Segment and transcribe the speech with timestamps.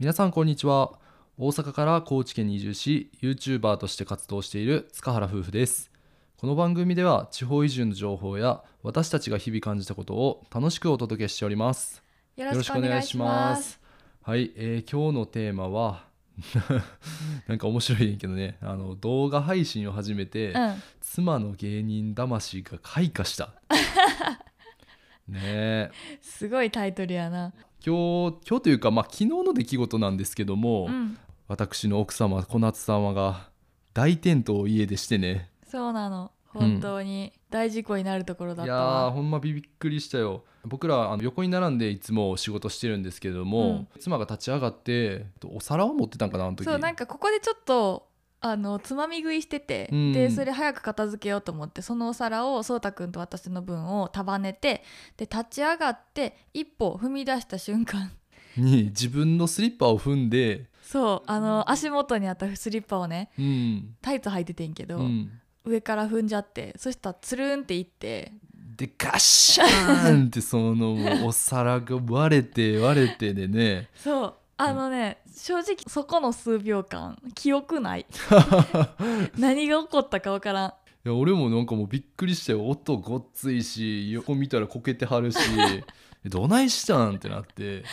[0.00, 0.98] 皆さんこんにちは。
[1.38, 5.92] 大阪から高知県に移住し YouTuber として活動している塚原夫婦です。
[6.36, 12.02] この番組では地方移住の情報や私たちが日々感じたことを楽しくお届けしております。
[12.34, 13.80] よろしくお願いします。
[14.22, 16.06] はい、えー今日のテーマは
[17.46, 18.58] なんか面白いけどね。
[18.62, 23.54] あの動画配信を始めて、うん、妻の芸人魂が開花した。
[25.28, 25.40] ね。
[25.40, 25.90] え
[26.20, 27.52] すごいタイトルやな。
[27.86, 33.50] 今日今日というか、まあ、昨日の出来事なんですけども、うん、私の奥様小夏様が
[33.92, 35.50] 大転倒を家でしてね。
[35.66, 36.32] そうなの。
[36.46, 37.32] 本当に。
[37.50, 39.12] 大事故になるところだいやーったわ。
[39.12, 40.44] ほんまびっくりしたよ。
[40.64, 46.64] 僕らあの横に並んでいつも仕事してるんですけども、妻が立ち上がってお皿を持ってたんかなあの時。
[46.64, 48.08] そうなんかここでちょっと
[48.46, 50.12] あのつまみ食いしてて、うん。
[50.12, 54.82] でそれ早く片付けようと思ってそのお皿をそうたくんと私の分を束ねて
[55.16, 58.12] で立ち上がって一歩踏み出した瞬間。
[58.58, 63.96] に自分のスリッパを踏んで、そうあの足元にあったスリッパをねうん。
[64.02, 65.30] タイツ履いててんけど、うん、
[65.64, 68.30] 上から踏んじゃってそしたらつるんっていって
[68.76, 73.88] でガッシャーンってそのお皿が割れて割れてでね。
[73.94, 78.06] そうあのね、正直そこの数秒間記憶ない。
[79.36, 80.68] 何が起こったかわからん。
[81.06, 85.38] いや俺もなんかもうびっくりしたよ音ごっついし横見たらこけてはるし
[86.24, 87.84] えどないしたんってなって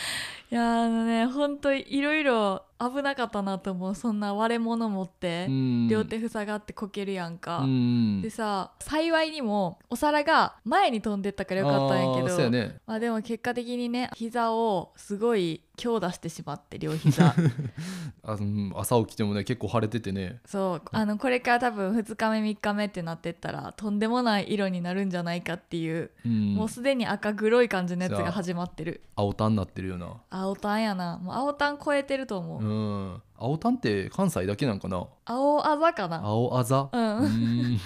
[0.52, 3.94] いやーあのねほんといろいろ危なかったなと思う。
[3.94, 5.88] そんな割れ物持って、うん。
[5.88, 12.80] 両手塞がってこけるやんか、うんでさ幸いにもお皿が前に飛んでったからよかったんやけどね。
[12.86, 17.34] まあでも結果的にね膝をすごい強打してしまって両膝。
[18.24, 20.40] あうん朝起きてもね結構腫れててね。
[20.44, 20.82] そう。
[20.90, 26.54] あのこれから多分2日目3日目ってなってったらとんでもない色になるんじゃないかっていう、うん。
[26.54, 29.02] もうすでに赤黒い感じのやつが始まってる。
[29.14, 31.18] 青タンなってるよな青タンやな。
[31.18, 33.22] もう青タン超えてると思う、うん。
[33.36, 35.06] 青タンって関西だけなんかな？
[35.24, 36.22] 青あざかな。
[36.24, 36.88] 青あざ？
[36.92, 37.18] うん。
[37.18, 37.80] うん。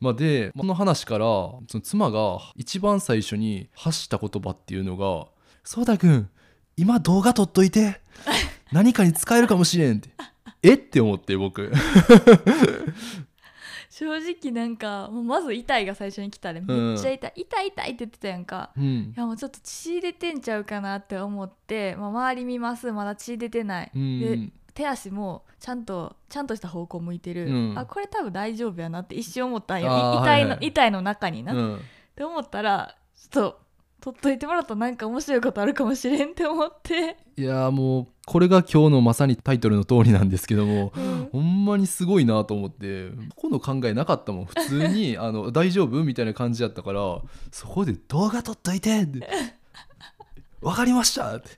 [0.00, 5.26] まあでこの話からその妻が一番最初に発した言葉っていうのが
[5.64, 6.28] 「そうたくん
[6.76, 8.00] 今動画撮っといて。
[8.72, 10.10] 何かに使えるかもしれん」って
[10.60, 10.74] 「え？
[10.74, 11.72] っ?」て思って僕
[13.98, 18.70] 正直なんかもうまず痛いが最初に来たでめっちゃ痛い、痛い痛いって言ってたやんか。
[18.76, 18.84] うん。
[18.84, 22.92] いやもうちょっと血出てんちゃうかなって思って、まあ、周り見ます。
[22.92, 24.20] まだ血出てない、うん。
[24.20, 27.78] で手足もちゃんとちゃんとした方向向いてる、うん。
[27.78, 29.90] あこれ多分大丈夫やなって一瞬思ったんよ。
[29.90, 30.58] あーい痛いの、はい。
[30.58, 31.80] はい痛いの中にな、っうん。
[32.14, 33.60] て思ったらちょっと
[33.98, 44.44] 取っといてもらったらなんか面白いことあるかもしれんって思って、いやーもうこれが今日のまさにタイトルの通りなんですけどもうんほんまにすごいなと思ってこの考えなかったもん。
[44.46, 49.28] 普通に あの大丈夫みたいな感じやったからそこで動画撮っといてって
[50.60, 51.48] わかりましたって。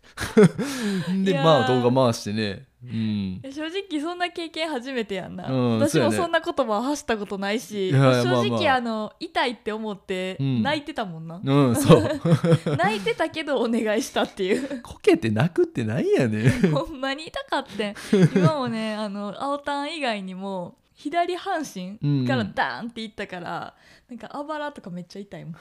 [1.25, 3.41] でまあ動画回してねうん。
[3.43, 10.63] 正直そんな経験初めてやんな、うん私もそんな言葉を発したことないしいやいや正直、まあの痛いって思ってうん。
[10.63, 12.03] 泣いてたもんな、うんそう。
[12.77, 14.83] 泣いてたけどお願いしたっていう。
[14.83, 16.51] こけて泣くってなんやねん。
[16.71, 17.95] ほんまに痛かってん。
[18.35, 23.75] 今もねあの青タン以外にも左半身からダーンっていったから、
[24.09, 25.55] なんかあばらとかめっちゃ痛いもん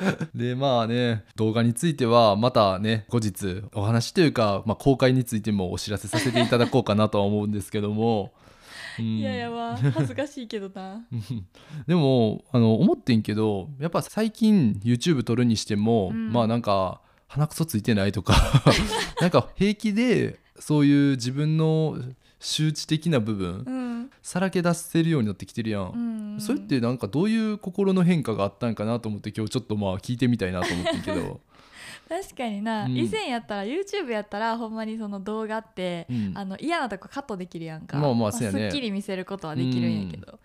[0.34, 8.32] でまあね動画についてはまたね後日お話というか、まあ、公開についてもお知らせさせていただこうかなとは思うんですけども、
[8.98, 9.04] うん。
[9.18, 11.06] いややわ恥ずかしいけどな。
[11.86, 16.32] でもあの思ってんけどやっぱ最近 YouTube 撮るにしても、うん。
[16.32, 18.34] まあなんか鼻くそついてないとか
[19.20, 21.98] なんか平気でそういう自分の
[22.38, 24.10] 周知的な部分、うん。
[24.22, 25.90] さらけ出せるようになってきてるやん。
[25.90, 25.96] う
[26.36, 31.40] んそれってなんかどういう心の変化があったんかなと思って今日ちょっとまあ聞いてみたいなと思ってんけど、
[32.08, 32.96] 確かにな、うん。
[32.96, 36.32] 以前やったら YouTube やったらほんまにその動画って、うん。
[36.34, 37.98] あの嫌なとこカットできるやんか。
[38.32, 40.38] すっきり見せることはできるんやけど、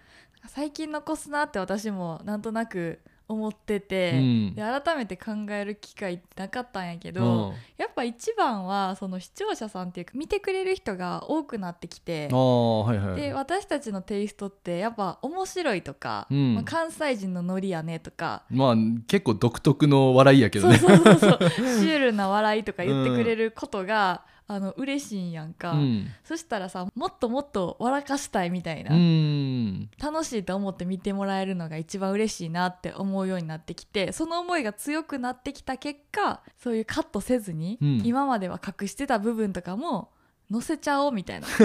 [0.47, 2.99] 最近残すなって私もなんとなく
[3.31, 4.55] 思ってて、うん。
[4.55, 7.53] で改めて考える機会なかったんやけうど、ん。
[7.77, 16.55] やっぱ一番はその視聴者さんっていうか見てくれる人が多くなってきてはいはいで私たちのテイストってやっぱ面白いとか、うん。
[16.55, 18.75] まあ、関西人のノリやねとかまあ
[19.07, 26.07] 結構独特の笑いやけどそうねそうそうそう シュールな笑いとか言ってくれることが、あの嬉しいんやんか、うん。
[26.25, 29.89] そしたらさもっともっと笑かしたいみたいな、うん。
[29.97, 38.01] 楽しいと思って見てもらえるのが一番嬉しいなって思うようになってきてその思いが強くなってきた結果そういうカットせずに、うん。
[38.03, 40.11] 今までは隠してた部分とかも
[40.51, 41.47] 載せちゃおうみたいな。
[41.55, 41.63] そ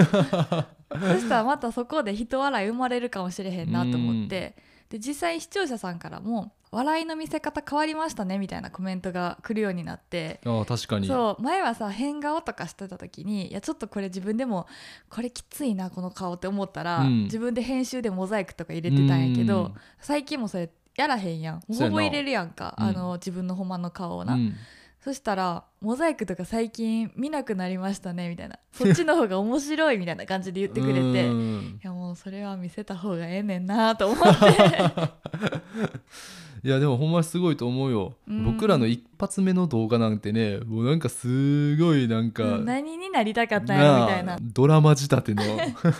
[1.19, 4.55] したらまたそこで人笑い生まれるかもしれへんなと思って、
[4.87, 10.41] で実際視聴者さんからも笑いの見せ方変わりましたねみたいなコメントが来るようになって。
[10.45, 11.07] ああ確かに。
[11.07, 14.67] そう前はさ変顔とかしてた時にいやちょっとこれ自分でも
[15.09, 17.23] これきついなこの顔って思ったら、うん。
[17.23, 19.73] 自分で編集でモザイクとか入れてたんやけど、うん。
[20.01, 21.59] 最近もそれやらへんやん。
[21.61, 24.55] ほぼ入れるやんか、うんあの自分のほんまの顔をな、うん。
[24.99, 28.59] そしたらモザイクとか最近見なくなりましたねみたいな。
[28.73, 30.99] そっちの方が面白いみたいな感じで言ってくれて。
[30.99, 34.77] ういんやもうそれは見せた方がええねんなと思って
[36.63, 38.43] いやでもほんまにすごいと思うよ、うん。
[38.43, 44.33] 僕らの一発目の動画なんてねもうなんかすごいなんか、うん何になりたかったんやろみたいな。
[44.35, 45.43] あドラマ仕立ての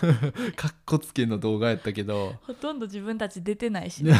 [0.56, 2.34] かっこつけの動画やったけど。
[2.42, 4.12] ほとんど自分たち出てないしね、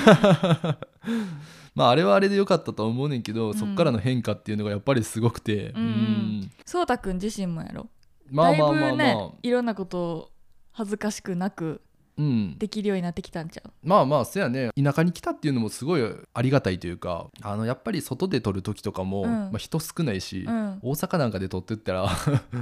[1.74, 3.54] まああれはあれで良かったとは思うねんけど、ん。
[3.54, 5.82] そっからの変化っていうのがやっぱりすごくて、うん。
[5.82, 6.50] うん。
[6.64, 7.88] そうたくん自身もやろ。
[8.30, 10.30] まあまあまあまあ、だいぶねいろんなことを
[10.72, 11.64] 恥ずかしくなく。
[11.66, 11.80] うん、
[12.58, 13.70] できるようになってきたんちゃう？
[13.82, 14.70] まあまあそやね。
[14.82, 16.02] 田舎に来たっていうのもすごい
[16.34, 19.30] ありがたいというかあのやっぱり外で撮る時とかも、うん。
[19.30, 20.78] まあ、人少ないし、うん。
[20.82, 22.08] 大阪なんかで撮ってったら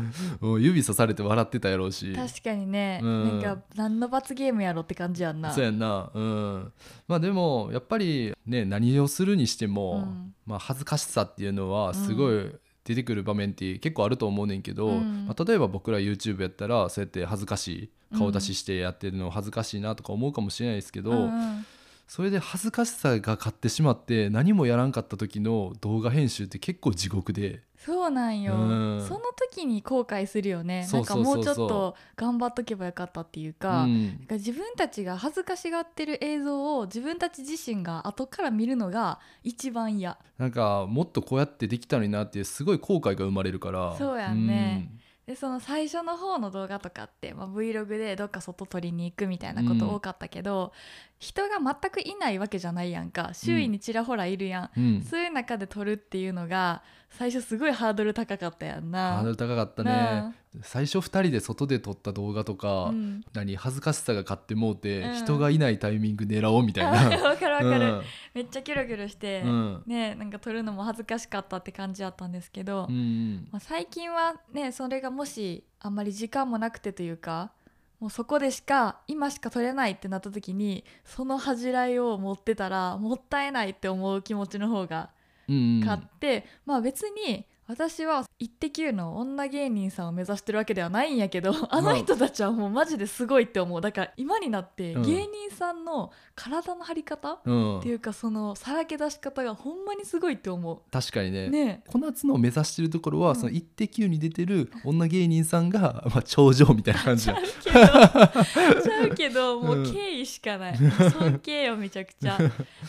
[0.59, 2.15] 指さされて笑ってたやろうし。
[2.15, 3.41] 確かにね、うん。
[3.41, 5.53] なんか何の罰ゲームやろって感じやんな。
[5.53, 6.11] そうやんな。
[6.13, 6.73] うん。
[7.09, 10.35] まあでもやっぱりね何をするにしても、うん。
[10.47, 12.53] まあ、恥ずかしさっていうのはすごい
[12.87, 15.27] 出てくる場面って結構あると思うねんけど、うん。
[15.27, 21.67] まあ、例えば僕ら YouTube やったらそうやって恥ずかしい顔出ししてやってるの恥ずかしいなとか思うかもしれないですけど、うんうん
[22.07, 27.63] それで恥ずかしさが勝ってしまって何もやらんかった時の動画編集って結構地獄で。
[27.77, 29.05] そうなんよ、うん。
[29.07, 30.89] その時に後悔するよね。
[30.93, 34.07] なんかもうちょっと頑張っとけばよかったっていうか,、うん。
[34.07, 40.17] なんか自分たちが恥ずかしがってる映像を自分たち自身が後から見るのが一番嫌。
[40.39, 43.97] なんかもっとこうやってできたのになってすごい後悔が生まれるから。
[43.97, 44.93] そうやんね。
[45.27, 50.73] でその最初の方の動画とかって、まあ、Vlog でどっか外撮りに行くみたいなこと多かったけど、
[51.19, 53.31] 人が全くいないわけじゃないやんか。
[53.33, 59.17] 周囲にちらほらいるやん、うん、うんそういう中で撮るっていうのが最初すごいハードル高かったやんな。
[59.17, 60.35] ハードル高かったね。
[60.63, 63.25] 最初2人で外で撮った動画とか、うん。
[63.33, 65.15] 何恥ずかしさが勝ってもうて、うん。
[65.15, 67.17] 人がいないタイミング狙おうみたいあな。
[67.31, 68.03] わかるわかる、うん。
[68.35, 69.83] めっちゃキョロキョロして、うん。
[69.87, 73.49] ねなんか撮るのも恥ずかしかったって感じだったんですけど、うん。
[73.51, 77.53] まあ、最近はねそれがもしあんまり時間もなくてというか
[78.01, 85.11] もうそこでしか今しか撮れないってなった時にその恥じらいを持ってたらもったいないって思う気持ちの方が
[85.49, 85.81] うん。
[85.81, 93.81] 勝って、まあ別に私は「イッテ Q!」の女芸人さんを目指してるわけではないんやけど あの人たちはもうマジですごいって思う。
[93.81, 95.03] だから今になってうん。
[95.03, 97.79] 芸人さんの体の張り方、うん。
[97.81, 100.81] っていうかそのさらけ出し方がほんまにすごいって思う。
[100.91, 101.49] 確かにね。
[101.49, 101.83] ね。
[101.89, 103.37] 小夏の目指してるところは、うん。
[103.37, 107.37] その「イッテ Q!」に出てる女芸人さんが、 まあ、頂上みたいな感じや。
[107.63, 108.83] ちゃうけど。
[108.83, 109.93] ちゃうけどもううん。
[109.93, 112.39] 敬意しかない、尊敬よめちゃくちゃ。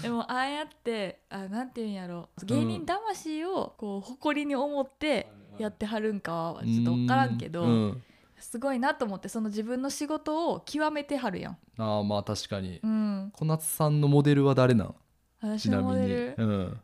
[0.01, 5.27] でもああやってあなんていうんやろ芸人魂をこう誇りに思って
[5.57, 8.03] やってはるんかはちょっと分からんけど、うん。
[8.39, 12.79] すごいなと思ってその自分の仕事を極めてはるやん、ああまあ確かに。
[12.83, 14.95] うん、小夏さんのモデルは誰なん？
[15.41, 16.35] 私ちなみに、のモデル。
[16.37, 16.79] うん、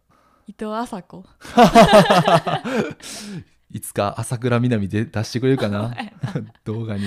[0.47, 1.23] 伊藤麻子。
[3.69, 5.95] いつか朝倉みなみで出してくれるか な。
[6.63, 7.03] 動画に。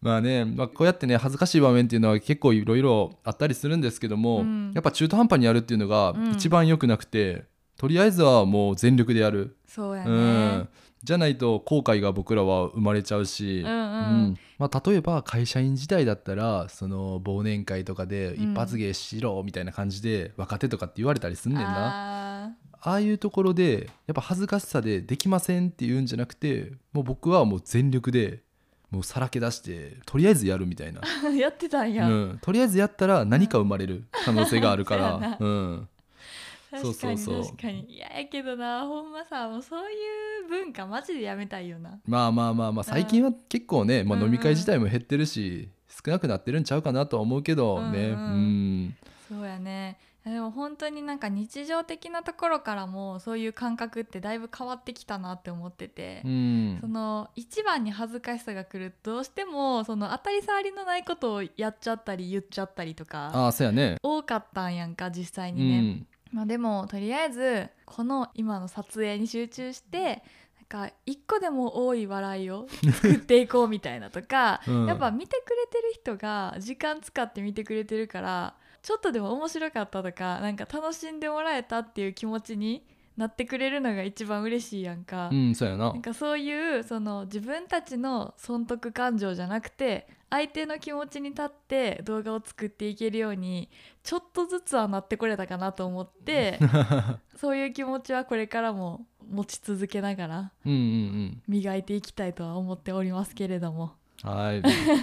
[0.00, 4.72] まあね、まあ、こうやってね恥ずかしい場面っていうのは結構いろいろあったりするんですけども、うん。
[4.74, 6.30] やっぱ中途半端にやるっていうのがうん。
[6.32, 7.46] 一番良くなくて、
[7.76, 10.68] とりあえずはもう全力でやる、そうやね、うん、
[11.02, 14.36] じゃないと後悔が僕らは生まれちゃうし、うんうん。
[14.58, 22.48] まあ、例えば会社員時代だったらその忘年会とかで一発芸しろみたいな感じで若手とかって言われたりすんねんな。
[22.48, 22.50] あ
[22.80, 28.42] ああいうところでやっぱ恥ずかしさでできませんって言うんじゃなくてもう僕はもう全力で
[28.90, 35.88] もうさらけ出してとりあえずやるみたいな、ー やってたんや、うん、とりあえずやったら何か生まれる可能性があるから、 うん、
[36.70, 37.44] そう確かにそうそう。
[37.52, 39.94] 確かにいややけどなほんまさもうそうい
[40.44, 41.98] う文化マジでやめたいよな。
[42.06, 48.08] まあまあまあまあ最近は結構ね、まあ、うん飲み会自体も減ってるし少なくなってるんちゃうかなとは思うけどね。
[48.08, 48.84] ううん。
[48.86, 48.96] ん、
[49.28, 49.98] そうやね。
[50.24, 56.78] でも本当になんか日常的なところからもそういう感覚ってだいぶ変わってきたなって思ってて、うん。
[56.80, 63.98] その一番に恥ずかしさが来るとどうしてもその当たり障りのないことをやっちゃったり言っちゃったりとかああそうやね。
[64.02, 65.80] 多かったんやんか実際うにね。
[65.80, 70.22] んまあ、でもとりあえずこの今の撮影に集中して
[70.70, 74.86] なんか一個でも多い笑いを作っていこうみたいなとか、 うん。
[74.86, 82.86] やっぱ見てくれてる人が時間使って見てくれてるからちょっとでも面白かったとかなんか楽しんでもらえたっていう気持ちに
[83.16, 85.30] なってくれるのが一番嬉しいやんか。
[85.32, 85.92] うんそうやな。
[85.92, 93.70] なんかそういうその自分たちの損得感情じゃなくて相手の気持ちに立って動画を作っていけるように
[94.02, 96.58] ちょっとずつはなってこれたかなと思って
[97.36, 103.84] そういう気持ちはこれからも持ち続けながら磨いていきたいとは思っておりますけれども。
[103.84, 103.90] うん
[104.22, 104.62] はい。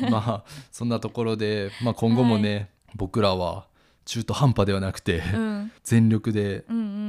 [0.10, 3.68] まあ そんなところで、まあ、今後もね、僕らは
[4.06, 5.72] 中途半端ではなくて、うん。
[5.84, 7.03] 全力でうんうん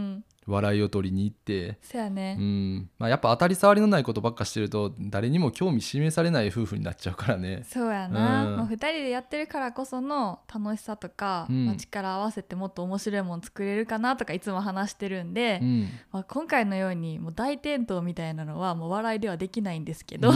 [0.46, 2.90] 笑いを取りに行って、そやね、うん。
[2.98, 7.64] まあ、やっぱ当たり障りのないことばっかしてると誰にも興味示されない夫婦になっちゃうからね。
[7.68, 8.56] そうやな、うん。
[8.56, 11.66] まあ、2人でやってるからこその楽しさとか、うん。
[11.66, 15.88] まあ力合わせてもっと面白いもの作れるかなとかいつも話してるんで、うん。
[16.12, 20.32] まあ、今回のようにもう大転倒みたいなのはもう笑いではできないんですけど、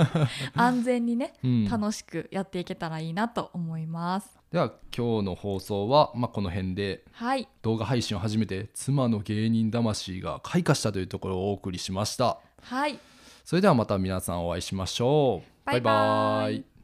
[0.54, 1.64] 安全にねうん。
[1.66, 4.36] 楽しくやっていけたらいいなと思います。
[4.52, 7.48] では今日の放送は、まあ、この辺ではい。
[7.62, 12.38] 動画配信を始めて妻の芸人魂が開花したというところをお送りしました。
[12.62, 12.98] はい。
[13.44, 15.66] それではまた皆さんお会いしましょう。
[15.66, 15.82] バイバイ。
[15.82, 16.64] バイバイ